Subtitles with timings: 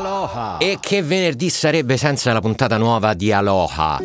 [0.00, 0.56] Aloha!
[0.56, 4.00] E che venerdì sarebbe senza la puntata nuova di Aloha?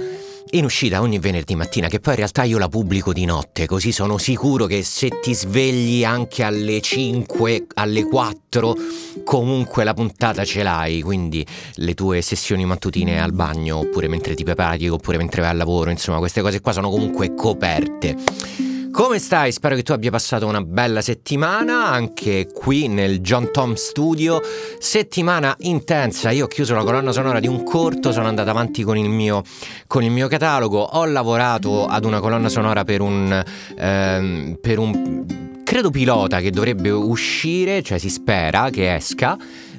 [0.51, 3.93] In uscita ogni venerdì mattina, che poi in realtà io la pubblico di notte, così
[3.93, 8.75] sono sicuro che se ti svegli anche alle 5, alle 4,
[9.23, 11.45] comunque la puntata ce l'hai, quindi
[11.75, 15.91] le tue sessioni mattutine al bagno, oppure mentre ti prepari, oppure mentre vai al lavoro,
[15.91, 18.64] insomma queste cose qua sono comunque coperte.
[18.95, 19.51] Come stai?
[19.51, 24.39] Spero che tu abbia passato una bella settimana anche qui nel John Tom Studio.
[24.79, 28.97] Settimana intensa, io ho chiuso la colonna sonora di un corto, sono andato avanti con
[28.97, 29.43] il mio,
[29.85, 33.43] con il mio catalogo, ho lavorato ad una colonna sonora per un...
[33.77, 35.25] Ehm, per un
[35.65, 39.37] credo pilota che dovrebbe uscire, cioè si spera che esca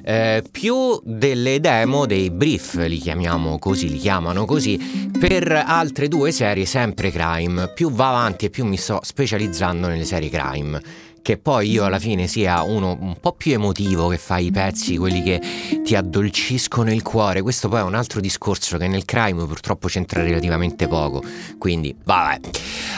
[0.09, 6.31] eh, più delle demo, dei brief, li chiamiamo così, li chiamano così, per altre due
[6.31, 7.73] serie sempre crime.
[7.75, 10.81] Più va avanti e più mi sto specializzando nelle serie crime
[11.27, 14.97] che poi io alla fine sia uno un po' più emotivo che fa i pezzi,
[14.97, 15.41] quelli che
[15.83, 17.43] ti addolciscono il cuore.
[17.43, 21.25] Questo poi è un altro discorso che nel crime purtroppo c'entra relativamente poco.
[21.59, 22.39] Quindi, vabbè.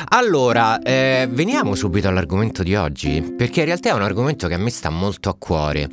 [0.09, 4.59] Allora, eh, veniamo subito all'argomento di oggi, perché in realtà è un argomento che a
[4.59, 5.89] me sta molto a cuore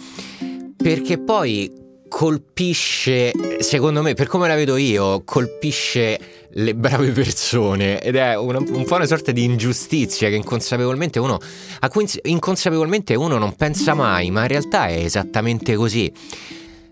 [0.86, 6.20] perché poi colpisce, secondo me, per come la vedo io, colpisce
[6.52, 11.40] le brave persone ed è una, un po' una sorta di ingiustizia che inconsapevolmente uno,
[11.80, 16.14] a cui inconsapevolmente uno non pensa mai, ma in realtà è esattamente così.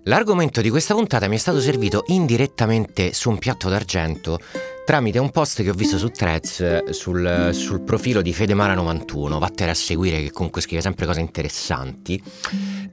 [0.06, 4.40] L'argomento di questa puntata mi è stato servito indirettamente su un piatto d'argento
[4.86, 9.40] tramite un post che ho visto su Threads sul, sul profilo di Fedemara91.
[9.40, 12.22] Vattene a seguire che comunque scrive sempre cose interessanti.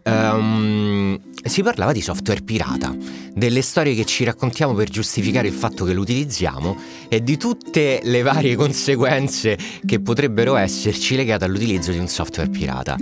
[0.05, 2.95] Um, si parlava di software pirata,
[3.35, 6.77] delle storie che ci raccontiamo per giustificare il fatto che lo utilizziamo
[7.09, 12.97] e di tutte le varie conseguenze che potrebbero esserci legate all'utilizzo di un software pirata.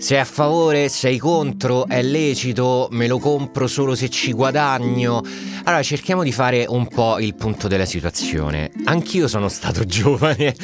[0.00, 5.22] Sei a favore, sei contro, è lecito, me lo compro solo se ci guadagno.
[5.64, 8.70] Allora cerchiamo di fare un po' il punto della situazione.
[8.84, 10.56] Anch'io sono stato giovane,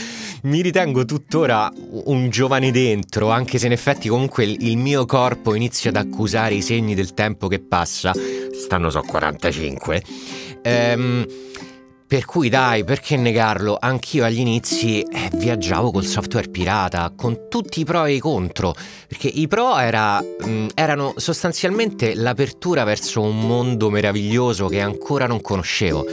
[0.44, 1.70] mi ritengo tuttora
[2.06, 6.62] un giovane dentro, anche se in effetti comunque il mio corpo inizia ad accusare i
[6.62, 8.12] segni del tempo che passa.
[8.54, 10.02] Stanno so 45.
[10.62, 11.26] Ehm
[12.06, 13.76] per cui dai, perché negarlo?
[13.80, 18.74] Anch'io agli inizi eh, viaggiavo col software pirata, con tutti i pro e i contro,
[19.08, 25.26] perché i pro era, mh, mm, erano sostanzialmente l'apertura verso un mondo meraviglioso che ancora
[25.26, 26.04] non conoscevo.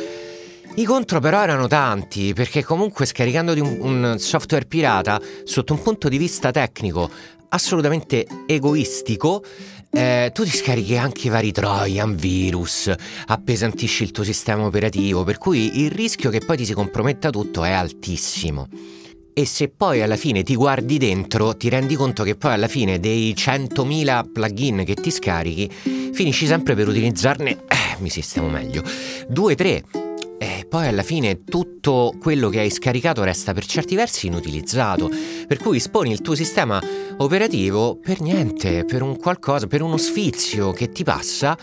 [0.75, 6.09] I contro però erano tanti, perché comunque scaricando un, un software pirata, sotto un punto
[6.09, 7.07] di vista tecnico
[7.49, 9.43] assolutamente egoistico,
[9.95, 12.91] eh, tu ti scarichi anche i vari Trojan, virus,
[13.27, 17.63] appesantisci il tuo sistema operativo, per cui il rischio che poi ti si comprometta tutto
[17.63, 18.67] è altissimo.
[19.35, 22.99] E se poi alla fine ti guardi dentro, ti rendi conto che poi alla fine
[22.99, 25.69] dei 100.000 plugin che ti scarichi,
[26.11, 28.83] finisci sempre per utilizzarne, eh, mi sistemo meglio,
[29.31, 30.02] 2-3
[30.43, 35.09] e poi alla fine tutto quello che hai scaricato resta per certi versi inutilizzato,
[35.47, 36.81] per cui esponi il tuo sistema
[37.17, 41.57] operativo per niente, per un qualcosa, per uno sfizio che ti passa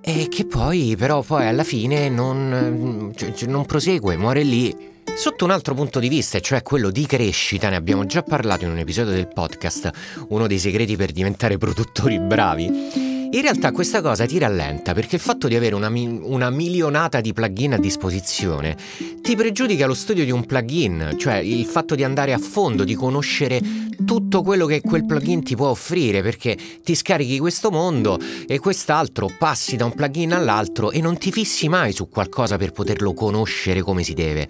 [0.00, 4.94] e che poi però poi alla fine non, cioè, non prosegue, muore lì.
[5.14, 8.70] Sotto un altro punto di vista, cioè quello di crescita, ne abbiamo già parlato in
[8.70, 9.90] un episodio del podcast,
[10.28, 13.15] uno dei segreti per diventare produttori bravi.
[13.28, 17.20] In realtà questa cosa ti rallenta perché il fatto di avere una, mi- una, milionata
[17.20, 18.76] di plugin a disposizione
[19.20, 22.94] ti pregiudica lo studio di un plugin, cioè il fatto di andare a fondo, di
[22.94, 23.60] conoscere
[24.04, 29.28] tutto quello che quel plugin ti può offrire perché ti scarichi questo mondo e quest'altro,
[29.36, 33.82] passi da un plugin all'altro e non ti fissi mai su qualcosa per poterlo conoscere
[33.82, 34.48] come si deve.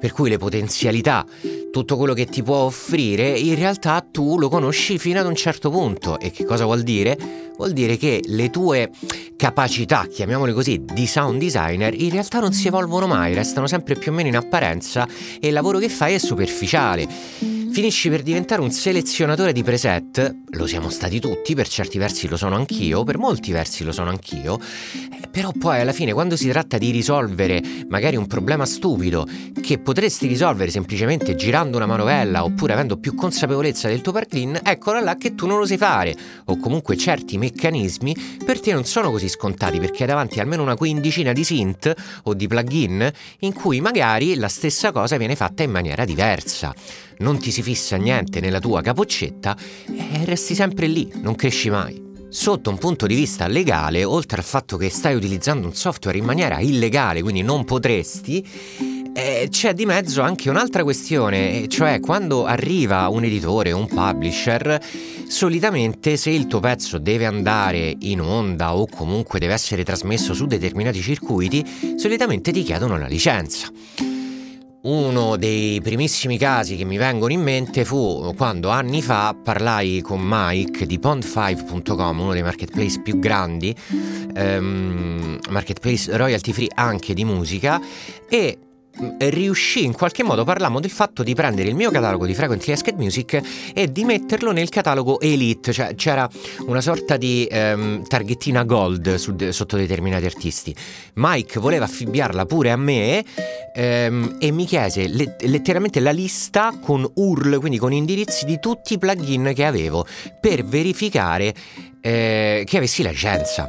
[0.00, 1.24] Per cui le potenzialità,
[1.70, 5.70] tutto quello che ti può offrire, in realtà tu lo conosci fino ad un certo
[5.70, 6.18] punto.
[6.18, 7.47] E che cosa vuol dire?
[7.58, 8.90] Vuol dire che le tue
[9.36, 14.12] capacità, chiamiamole così, di sound designer in realtà non si evolvono mai, restano sempre più
[14.12, 15.06] o meno in apparenza
[15.40, 17.06] e il lavoro che fai è superficiale.
[17.70, 22.36] Finisci per diventare un selezionatore di preset, lo siamo stati tutti, per certi versi lo
[22.36, 26.48] sono anch'io, per molti versi lo sono anch'io, eh, però poi alla fine quando si
[26.48, 29.26] tratta di risolvere magari un problema stupido
[29.60, 35.00] che potresti risolvere semplicemente girando una manovella oppure avendo più consapevolezza del tuo plugin, eccola
[35.00, 36.16] là che tu non lo sai fare,
[36.46, 40.74] o comunque certi meccanismi per te non sono così scontati perché hai davanti almeno una
[40.74, 41.94] quindicina di synth
[42.24, 43.08] o di plugin
[43.40, 46.74] in cui magari la stessa cosa viene fatta in maniera diversa.
[47.20, 49.56] Non ti si fissa niente nella tua capoccetta
[49.86, 52.06] e resti sempre lì, non cresci mai.
[52.30, 56.24] Sotto un punto di vista legale, oltre al fatto che stai utilizzando un software in
[56.24, 58.46] maniera illegale, quindi non potresti,
[59.14, 64.78] eh, c'è di mezzo anche un'altra questione, cioè quando arriva un editore, un publisher,
[65.26, 70.46] solitamente se il tuo pezzo deve andare in onda o comunque deve essere trasmesso su
[70.46, 71.64] determinati circuiti,
[71.96, 73.68] solitamente ti chiedono la licenza.
[74.88, 80.18] Uno dei primissimi casi che mi vengono in mente fu quando anni fa parlai con
[80.22, 83.76] Mike di pond5.com, uno dei marketplace più grandi,
[84.34, 87.78] um, marketplace royalty free anche di musica,
[88.30, 88.56] e
[89.18, 92.96] riuscì in qualche modo parlammo del fatto di prendere il mio catalogo di Frequently Asked
[92.96, 93.40] Music
[93.74, 96.28] e di metterlo nel catalogo Elite, cioè c'era
[96.66, 100.74] una sorta di um, targhettina gold su, sotto determinati artisti.
[101.14, 103.24] Mike voleva affibbiarla pure a me
[103.74, 108.94] um, e mi chiese le, letteralmente la lista con URL, quindi con indirizzi di tutti
[108.94, 110.06] i plugin che avevo
[110.40, 111.54] per verificare
[112.00, 113.68] eh, che avessi la licenza.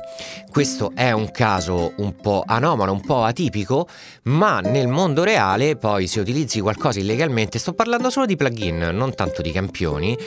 [0.50, 3.88] Questo è un caso un po' anomalo, un po' atipico,
[4.24, 9.14] ma nel mondo reale poi se utilizzi qualcosa illegalmente, sto parlando solo di plugin, non
[9.14, 10.18] tanto di campioni,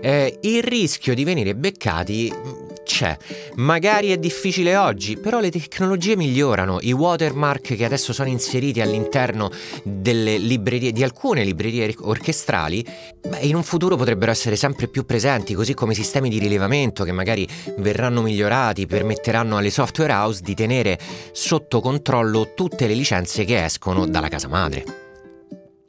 [0.00, 3.14] eh, il rischio di venire beccati c'è.
[3.56, 6.78] Magari è difficile oggi, però le tecnologie migliorano.
[6.80, 9.50] I watermark che adesso sono inseriti all'interno
[9.84, 12.84] librerie, di alcune librerie orchestrali,
[13.28, 17.12] beh, in un futuro potrebbero essere sempre più presenti, così come sistemi di rilevamento che
[17.12, 17.46] magari
[17.76, 20.98] verranno migliorati, permetteranno alle software house di tenere
[21.32, 25.07] sotto controllo tutte le licenze che escono dalla casa madre.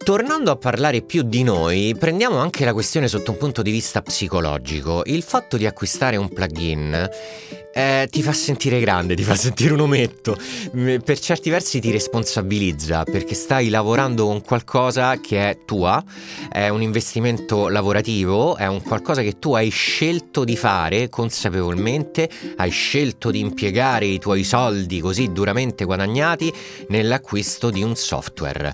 [0.04, 4.02] Tornando a parlare più di noi, prendiamo anche la questione sotto un punto di vista
[4.02, 5.04] psicologico.
[5.06, 7.10] Il fatto di acquistare un plugin
[7.72, 10.36] eh, ti fa sentire grande, ti fa sentire un ometto,
[10.76, 16.04] mm, per certi versi ti responsabilizza perché stai lavorando con qualcosa che è tua,
[16.52, 22.72] è un investimento lavorativo, è un qualcosa che tu hai scelto di fare consapevolmente, hai
[22.72, 26.52] scelto di impiegare i tuoi soldi così duramente guadagnati
[26.88, 28.74] nell'acquisto di un software.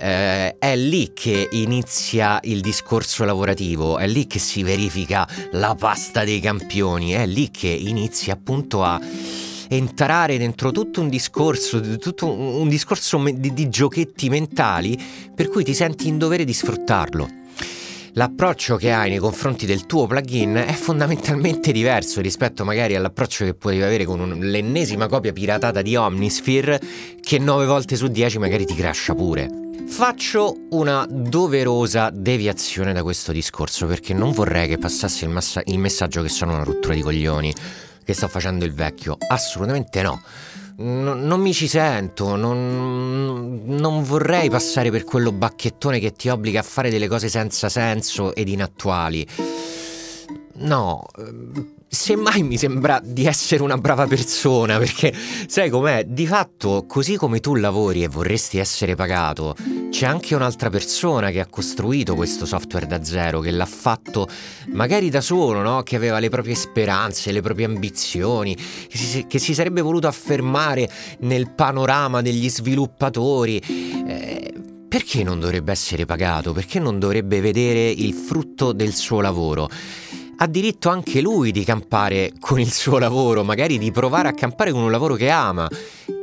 [0.00, 6.22] Eh, è lì che inizia il discorso lavorativo, è lì che si verifica la pasta
[6.22, 9.00] dei campioni, è lì che inizia appunto a
[9.68, 15.02] entrare dentro tutto un discorso, tutto un discorso di, di giochetti mentali
[15.34, 17.39] per cui ti senti in dovere di sfruttarlo
[18.12, 23.54] l'approccio che hai nei confronti del tuo plugin è fondamentalmente diverso rispetto magari all'approccio che
[23.54, 26.80] potevi avere con l'ennesima copia piratata di Omnisphere
[27.20, 29.48] che 9 volte su 10 magari ti crasha pure.
[29.86, 35.78] Faccio una doverosa deviazione da questo discorso perché non vorrei che passasse il, massa- il
[35.78, 37.52] messaggio che sono una rottura di coglioni
[38.04, 39.16] che sto facendo il vecchio.
[39.28, 40.22] Assolutamente no.
[40.80, 46.60] N- non mi ci sento, non, non vorrei passare per quello bacchettone che ti obbliga
[46.60, 49.26] a fare delle cose senza senso ed inattuali.
[50.62, 51.04] No,
[51.86, 55.14] semmai mi sembra di essere una brava persona, perché
[55.46, 56.04] sai com'è?
[56.04, 59.54] Di fatto, così come tu lavori e vorresti essere pagato,
[59.90, 64.28] c'è anche un'altra persona che ha costruito questo software da zero, che l'ha fatto
[64.68, 65.82] magari da solo, no?
[65.82, 70.88] Che aveva le proprie speranze, le proprie ambizioni, che si, che si sarebbe voluto affermare
[71.20, 73.58] nel panorama degli sviluppatori.
[73.58, 74.54] Eh,
[74.88, 76.52] perché non dovrebbe essere pagato?
[76.52, 79.68] Perché non dovrebbe vedere il frutto del suo lavoro?
[80.42, 84.72] ha diritto anche lui di campare con il suo lavoro, magari di provare a campare
[84.72, 85.68] con un lavoro che ama.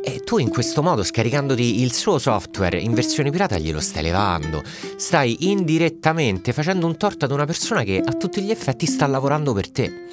[0.07, 4.63] E tu in questo modo, scaricandoti il suo software in versione pirata, glielo stai levando.
[4.95, 9.51] Stai indirettamente facendo un torto ad una persona che a tutti gli effetti sta lavorando
[9.51, 10.05] per te.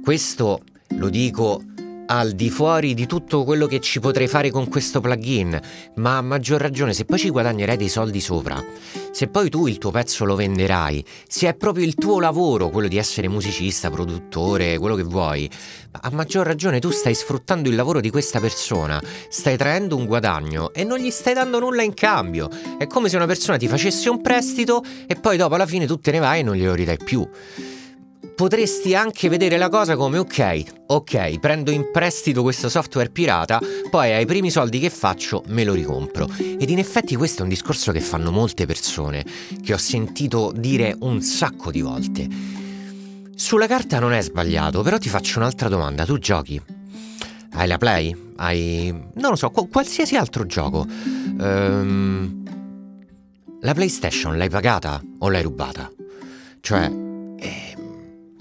[0.00, 1.60] Questo lo dico
[2.06, 5.60] al di fuori di tutto quello che ci potrei fare con questo plugin,
[5.96, 8.62] ma a maggior ragione se poi ci guadagnerai dei soldi sopra,
[9.10, 12.88] se poi tu il tuo pezzo lo venderai, se è proprio il tuo lavoro quello
[12.88, 15.50] di essere musicista, produttore, quello che vuoi,
[15.92, 20.72] a maggior ragione tu stai sfruttando il lavoro di questa persona, stai traendo un guadagno
[20.72, 22.48] e non gli stai dando nulla in cambio.
[22.78, 25.98] È come se una persona ti facesse un prestito e poi dopo alla fine tu
[25.98, 27.26] te ne vai e non glielo ridai più
[28.36, 33.58] potresti anche vedere la cosa come ok, ok, prendo in prestito questo software pirata,
[33.90, 36.28] poi ai primi soldi che faccio me lo ricompro.
[36.36, 39.24] Ed in effetti questo è un discorso che fanno molte persone,
[39.64, 42.28] che ho sentito dire un sacco di volte.
[43.34, 46.60] Sulla carta non è sbagliato, però ti faccio un'altra domanda, tu giochi?
[47.52, 48.32] Hai la Play?
[48.36, 48.90] Hai...
[49.14, 50.86] non lo so, qualsiasi altro gioco.
[51.40, 52.44] Ehm...
[53.62, 55.90] La PlayStation l'hai pagata o l'hai rubata?
[56.60, 57.05] Cioè,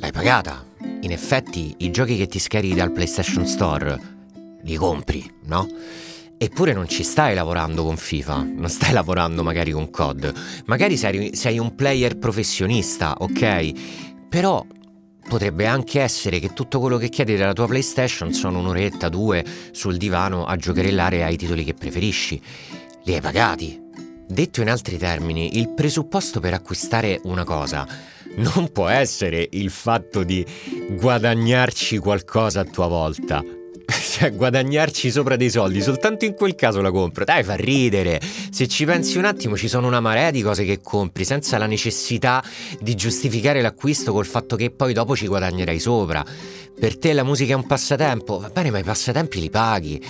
[0.05, 0.63] L'hai pagata.
[1.01, 3.99] In effetti i giochi che ti scarichi dal PlayStation Store
[4.61, 5.67] li compri, no?
[6.37, 10.31] Eppure non ci stai lavorando con FIFA, non stai lavorando magari con COD,
[10.65, 13.71] magari sei, sei un player professionista, ok?
[14.29, 14.63] Però
[15.27, 19.97] potrebbe anche essere che tutto quello che chiedi dalla tua PlayStation sono un'oretta, due sul
[19.97, 22.39] divano a giocherellare ai titoli che preferisci.
[23.05, 23.81] Li hai pagati,
[24.27, 27.87] Detto in altri termini, il presupposto per acquistare una cosa
[28.35, 30.45] non può essere il fatto di
[30.89, 33.43] guadagnarci qualcosa a tua volta.
[34.15, 37.25] Cioè, guadagnarci sopra dei soldi, soltanto in quel caso la compro.
[37.25, 38.21] Dai, fa ridere.
[38.49, 41.65] Se ci pensi un attimo, ci sono una marea di cose che compri senza la
[41.65, 42.41] necessità
[42.79, 46.25] di giustificare l'acquisto col fatto che poi dopo ci guadagnerai sopra.
[46.79, 48.39] Per te la musica è un passatempo?
[48.39, 50.01] Va bene, ma i passatempi li paghi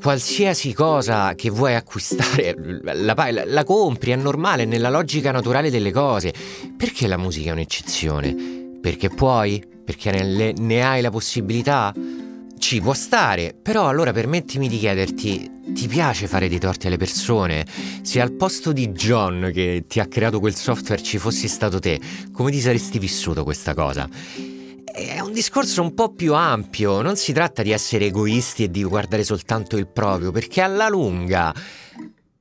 [0.00, 5.92] qualsiasi cosa che vuoi acquistare la, la, la, compri, è normale, nella logica naturale delle
[5.92, 6.32] cose.
[6.76, 8.78] Perché la musica è un'eccezione?
[8.80, 9.62] Perché puoi?
[9.84, 11.92] Perché ne, ne hai la possibilità?
[12.58, 17.66] Ci può stare, però allora permettimi di chiederti, ti piace fare dei torti alle persone?
[18.02, 22.00] Se al posto di John che ti ha creato quel software ci fossi stato te,
[22.32, 24.08] come ti saresti vissuto questa cosa?
[24.92, 28.84] È un discorso un po' più ampio, non si tratta di essere egoisti e di
[28.84, 31.54] guardare soltanto il proprio, perché alla lunga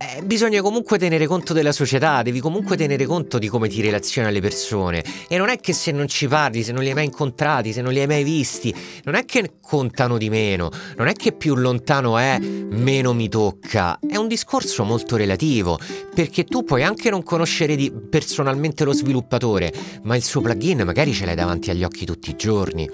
[0.01, 4.27] eh, bisogna comunque tenere conto della società, devi comunque tenere conto di come ti relazioni
[4.27, 5.03] alle persone.
[5.27, 7.81] E non è che se non ci parli, se non li hai mai incontrati, se
[7.81, 11.55] non li hai mai visti, non è che contano di meno, non è che più
[11.55, 14.00] lontano è, meno mi tocca.
[14.00, 15.77] È un discorso molto relativo,
[16.15, 17.75] perché tu puoi anche non conoscere
[18.10, 19.72] personalmente lo sviluppatore,
[20.03, 22.89] ma il suo plugin magari ce l'hai davanti agli occhi tutti i giorni.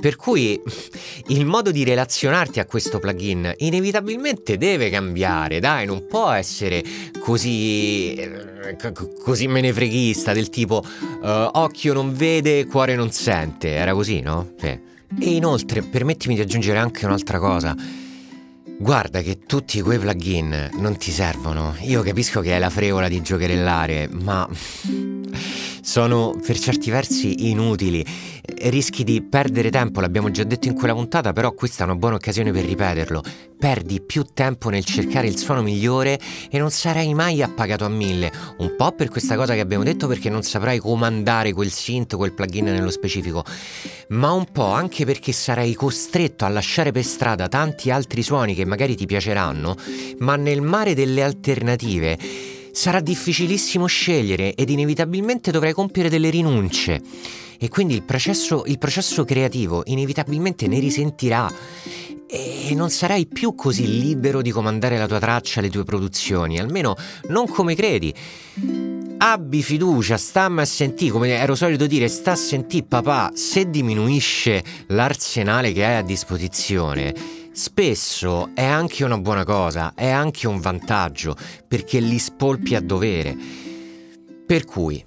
[0.00, 0.60] Per cui
[1.28, 6.82] il modo di relazionarti a questo plugin inevitabilmente deve cambiare, dai, non può essere
[7.20, 8.76] così, eh,
[9.22, 13.68] così menefreghista del tipo uh, occhio non vede, cuore non sente.
[13.68, 14.54] Era così, no?
[14.58, 14.66] Sì.
[14.66, 17.76] E inoltre, permettimi di aggiungere anche un'altra cosa.
[18.78, 21.76] Guarda che tutti quei plugin non ti servono.
[21.82, 24.48] Io capisco che è la fregola di giocherellare, ma
[25.82, 28.04] sono per certi versi inutili.
[28.62, 32.16] Rischi di perdere tempo, l'abbiamo già detto in quella puntata, però questa è una buona
[32.16, 33.22] occasione per ripeterlo.
[33.58, 36.18] Perdi più tempo nel cercare il suono migliore
[36.50, 38.32] e non sarai mai appagato a mille.
[38.58, 42.32] Un po' per questa cosa che abbiamo detto perché non saprai comandare quel synth, quel
[42.32, 43.44] plugin nello specifico,
[44.08, 48.64] ma un po' anche perché sarai costretto a lasciare per strada tanti altri suoni che
[48.64, 49.76] magari ti piaceranno,
[50.18, 52.18] ma nel mare delle alternative
[52.72, 57.00] sarà difficilissimo scegliere ed inevitabilmente dovrai compiere delle rinunce.
[57.58, 61.52] E quindi il processo, il processo creativo inevitabilmente ne risentirà
[62.26, 66.96] e non sarai più così libero di comandare la tua traccia, le tue produzioni, almeno
[67.28, 68.14] non come credi.
[69.18, 74.62] Abbi fiducia, stammi a sentire, come ero solito dire, sta a sentire papà, se diminuisce
[74.86, 77.14] l'arsenale che hai a disposizione,
[77.52, 83.36] spesso è anche una buona cosa, è anche un vantaggio, perché li spolpi a dovere.
[84.46, 85.04] Per cui,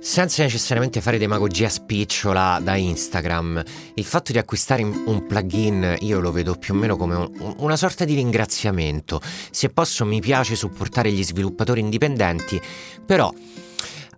[0.00, 3.62] senza necessariamente fare demagogia spicciola da Instagram,
[3.94, 7.76] il fatto di acquistare un plugin io lo vedo più o meno come un, una
[7.76, 9.20] sorta di ringraziamento.
[9.50, 12.60] Se posso mi piace supportare gli sviluppatori indipendenti,
[13.06, 13.32] però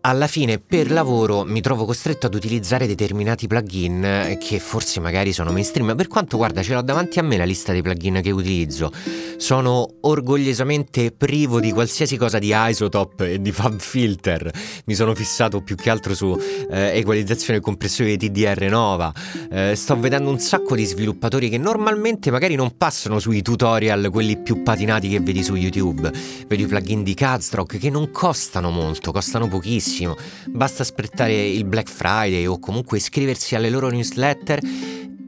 [0.07, 5.51] alla fine per lavoro mi trovo costretto ad utilizzare determinati plugin che forse magari sono
[5.51, 5.97] mainstream.
[5.97, 8.93] Per quanto guarda, ce l'ho davanti a me la lista dei plugin che utilizzo.
[9.39, 14.51] Sono orgogliosamente privo di qualsiasi cosa di isotope e di fab filter.
[14.85, 16.39] Mi sono fissato più che altro su
[16.71, 19.11] eh, equalizzazione e compressione di TDR Nova.
[19.51, 24.37] Eh, sto vedendo un sacco di sviluppatori che normalmente magari non passano sui tutorial, quelli
[24.37, 26.13] più patinati che vedi su YouTube.
[26.47, 31.65] Vedo i plugin di Cadstroke che non costano molto, costano pochissimo benissimo, basta aspettare il
[31.65, 34.59] Black Friday o comunque iscriversi alle loro newsletter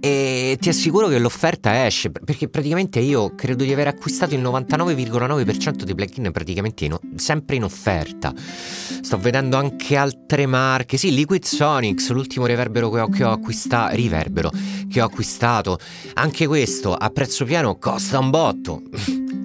[0.00, 5.82] e ti assicuro che l'offerta esce perché praticamente io credo di aver acquistato il 99,9%
[5.82, 8.32] dei plugin praticamente in, sempre in offerta.
[8.36, 10.96] Sto vedendo anche altre marche.
[10.96, 14.50] Sì Liquid Sonics l'ultimo reverbero che ho, che ho acquistato riverbero
[14.90, 15.78] che ho acquistato.
[16.14, 18.82] Anche questo a prezzo pieno costa un botto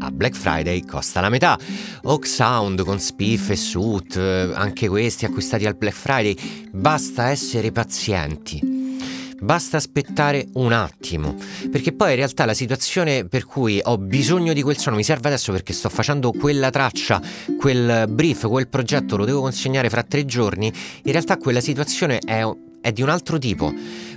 [0.02, 1.58] a Black Friday costa la metà.
[2.04, 6.36] Oak Sound con Spiff e Suit, anche questi acquistati al Black Friday.
[6.72, 8.80] Basta essere pazienti.
[9.42, 11.36] Basta aspettare un attimo,
[11.72, 15.30] perché poi in realtà la situazione per cui ho bisogno di quel suono mi serve
[15.30, 17.20] adesso perché sto facendo quella traccia,
[17.58, 22.48] quel brief, quel progetto lo devo consegnare fra tre giorni, in realtà quella situazione è,
[22.82, 23.74] è di un altro tipo,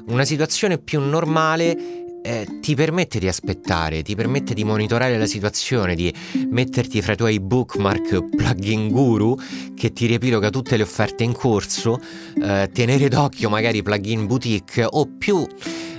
[0.08, 5.94] una situazione più normale eh, ti permette di aspettare, ti permette di monitorare la situazione,
[5.94, 6.12] di
[6.48, 9.36] metterti fra i tuoi bookmark plugin guru
[9.74, 12.00] che ti riepiloga tutte le offerte in corso,
[12.42, 15.46] eh, tenere d'occhio magari plugin boutique o più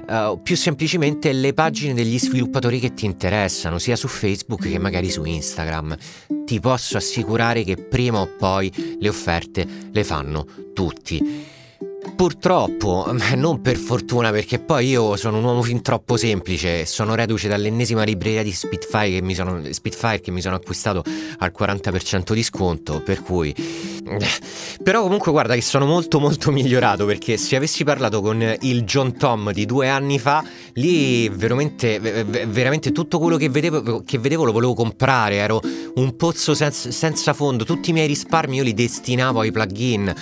[0.07, 5.09] Uh, più semplicemente le pagine degli sviluppatori che ti interessano, sia su Facebook che magari
[5.09, 5.97] su Instagram.
[6.45, 11.54] Ti posso assicurare che prima o poi le offerte le fanno tutti.
[12.15, 17.49] Purtroppo, non per fortuna, perché poi io sono un uomo fin troppo semplice, sono reduce
[17.49, 21.03] dall'ennesima libreria di Spitfire che mi sono, Spitfire che mi sono acquistato
[21.39, 23.53] al 40% di sconto, per cui...
[24.81, 29.17] Però comunque guarda che sono molto molto migliorato perché se avessi parlato con il John
[29.17, 30.43] Tom di due anni fa,
[30.73, 35.59] lì veramente, veramente tutto quello che vedevo, che vedevo lo volevo comprare, ero
[35.95, 40.13] un pozzo senza, senza fondo, tutti i miei risparmi io li destinavo ai plugin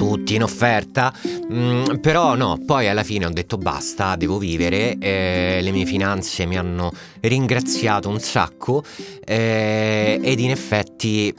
[0.00, 1.12] tutti in offerta,
[1.52, 6.46] mm, però no, poi alla fine ho detto basta, devo vivere, eh, le mie finanze
[6.46, 6.90] mi hanno
[7.20, 8.82] ringraziato un sacco
[9.22, 11.34] eh, ed in effetti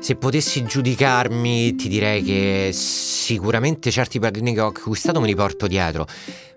[0.00, 2.70] se potessi giudicarmi ti direi che
[3.30, 6.04] sicuramente certi plugin che ho acquistato me li porto dietro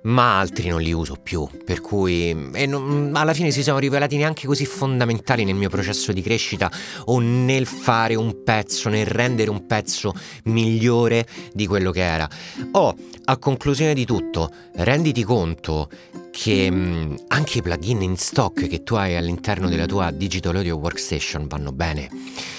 [0.03, 4.47] ma altri non li uso più, per cui non, alla fine si sono rivelati neanche
[4.47, 6.69] così fondamentali nel mio processo di crescita
[7.05, 10.13] o nel fare un pezzo, nel rendere un pezzo
[10.45, 12.29] migliore di quello che era.
[12.71, 12.93] Oh,
[13.25, 15.87] a conclusione di tutto, renditi conto
[16.33, 20.77] che mh, anche i plugin in stock che tu hai all'interno della tua Digital Audio
[20.77, 22.09] Workstation vanno bene.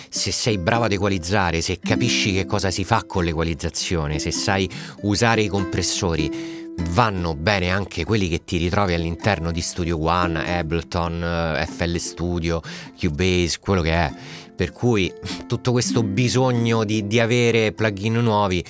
[0.09, 4.71] Se sei bravo ad equalizzare, se capisci che cosa si fa con l'equalizzazione, se sai
[5.01, 11.23] usare i compressori, vanno bene anche quelli che ti ritrovi all'interno di Studio One, Ableton,
[11.59, 12.63] eh, FL Studio,
[12.97, 14.13] Cubase, quello che è.
[14.55, 15.13] Per cui
[15.49, 18.65] tutto questo bisogno di, di avere plugin nuovi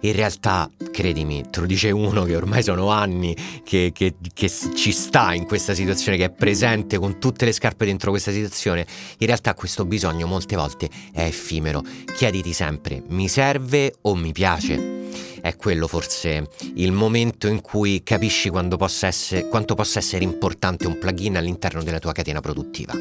[0.00, 4.92] in realtà, credimi, te lo dice uno che ormai sono anni che, che, che, ci
[4.92, 8.86] sta in questa situazione, che è presente con tutte le scarpe dentro questa situazione,
[9.18, 11.82] in realtà questo bisogno molte volte è effimero.
[12.14, 14.96] Chiediti sempre, mi serve o mi piace?
[15.40, 20.98] è quello forse il momento in cui capisci possa essere, quanto possa essere importante un
[20.98, 22.92] plugin all'interno della tua catena produttiva.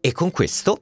[0.00, 0.78] E con questo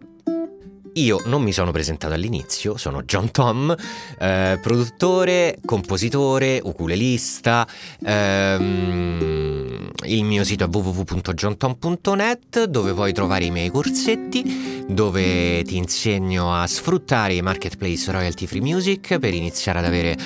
[1.03, 3.75] io non mi sono presentato all'inizio, sono John Tom,
[4.19, 7.67] eh, produttore, compositore, ukulelista.
[8.05, 16.55] Ehm, il mio sito è www.johntom.net dove puoi trovare i miei corsetti, dove ti insegno
[16.55, 20.17] a sfruttare i marketplace royalty free music per iniziare ad avere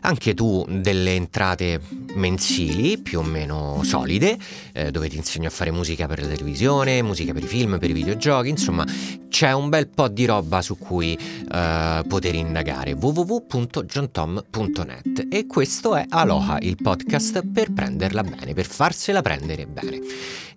[0.00, 1.80] anche tu delle entrate
[2.14, 4.36] mensili più o meno solide,
[4.72, 7.88] eh, dove ti insegno a fare musica per la televisione, musica per i film, per
[7.90, 8.84] i videogiochi, insomma
[9.28, 16.06] c'è un bel po' di roba su cui eh, poter indagare www.johntom.net e questo è
[16.08, 20.00] Aloha, il podcast per prenderla bene, per farsela prendere bene.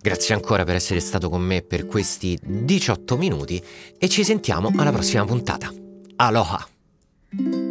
[0.00, 3.62] Grazie ancora per essere stato con me per questi 18 minuti
[3.96, 5.72] e ci sentiamo alla prossima puntata.
[6.16, 7.61] Aloha!